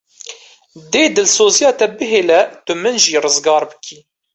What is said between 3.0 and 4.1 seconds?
jî rizgar bikî.